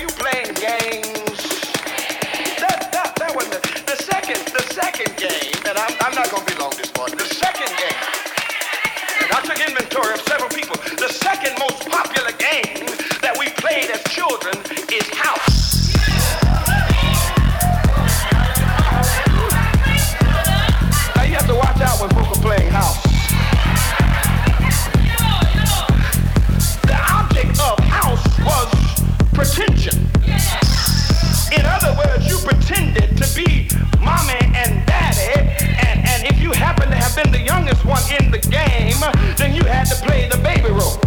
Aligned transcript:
you 0.00 0.08
playing 0.08 0.54
games? 0.54 1.42
That, 2.60 2.88
that, 2.92 3.14
that 3.16 3.32
was 3.34 3.48
the, 3.48 3.60
the 3.86 3.96
second, 4.02 4.46
the 4.52 4.62
second 4.74 5.16
game. 5.16 5.53
one 37.84 38.02
in 38.20 38.30
the 38.30 38.38
game, 38.38 38.96
then 39.36 39.54
you 39.54 39.64
had 39.64 39.84
to 39.84 39.96
play 40.04 40.28
the 40.28 40.38
baby 40.38 40.70
role. 40.70 41.03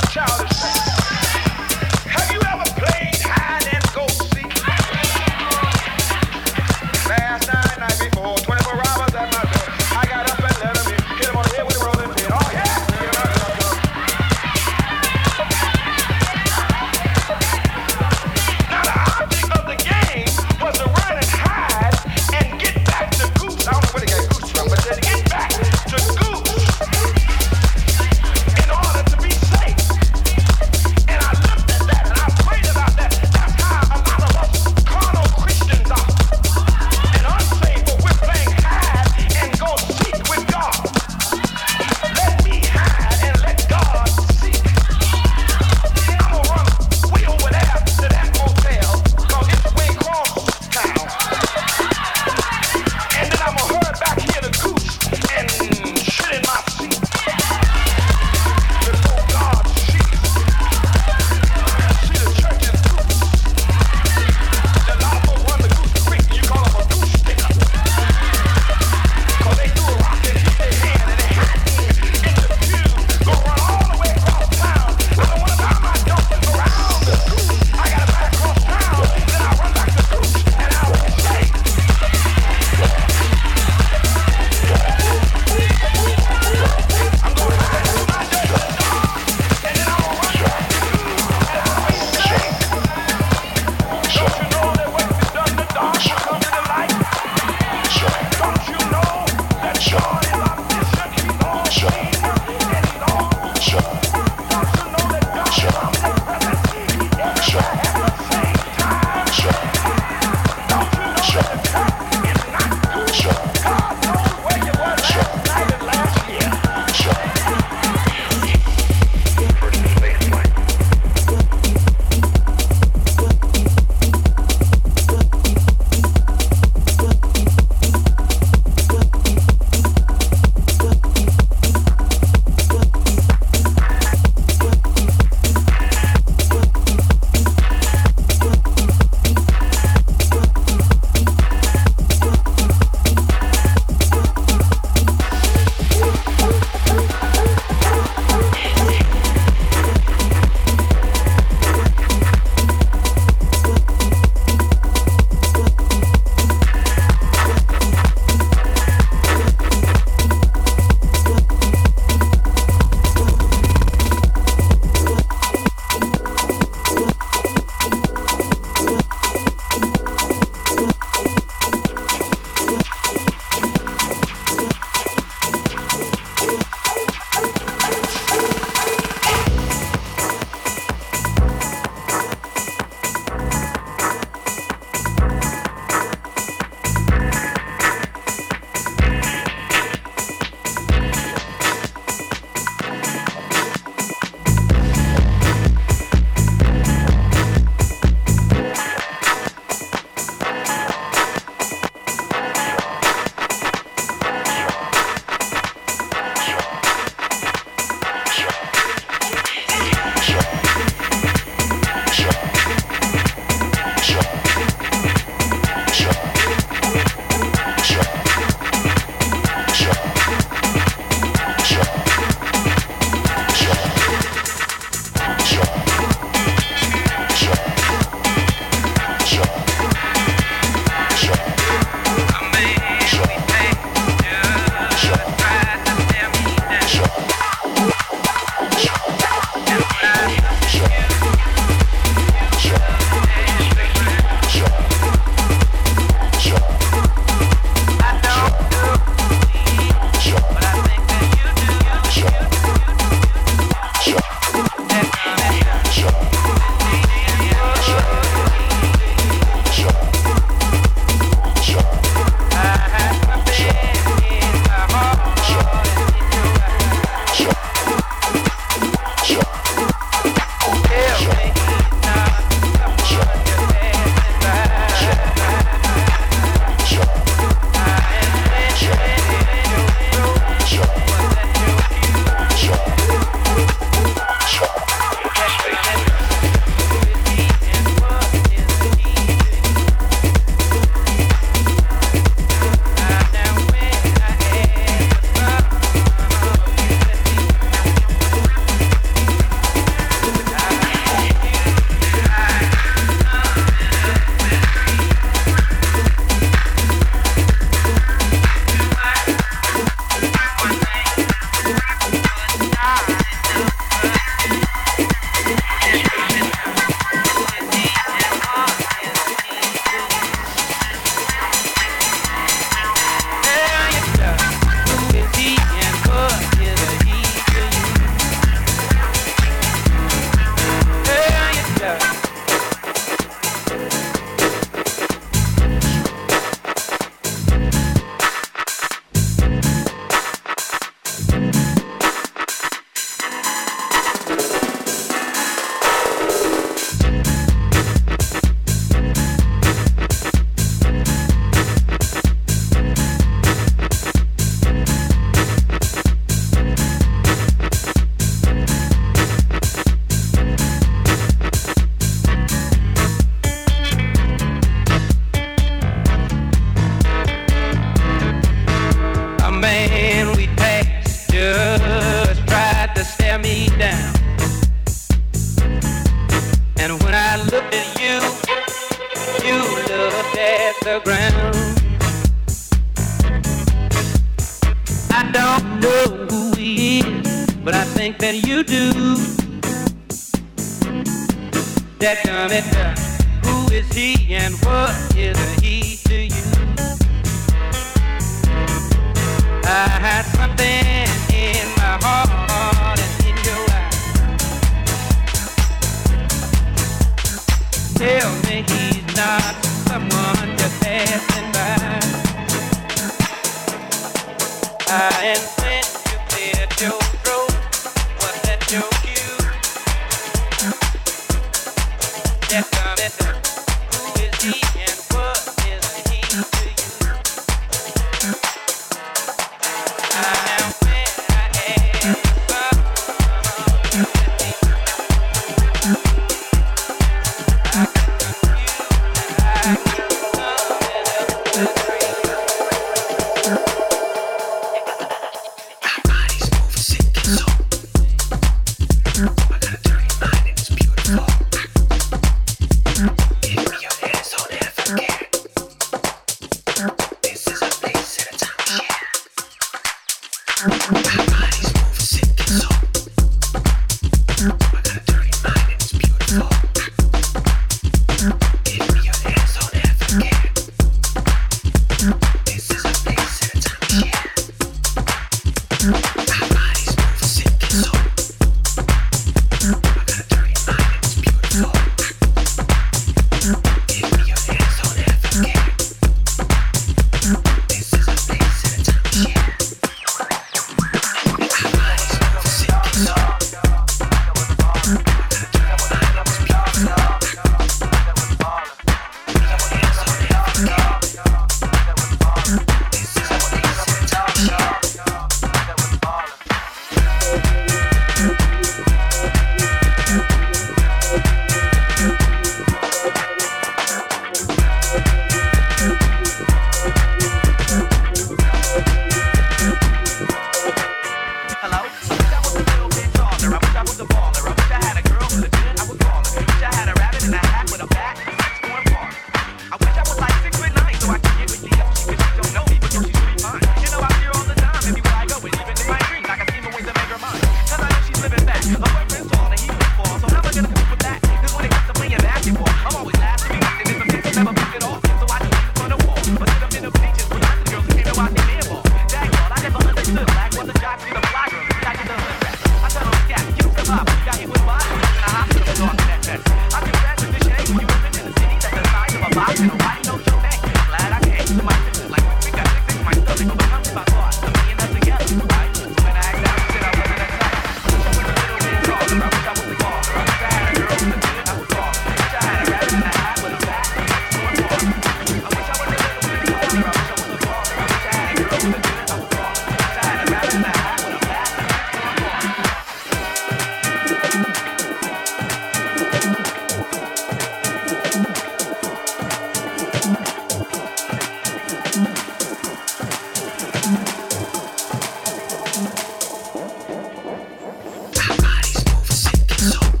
Mix. 599.61 600.00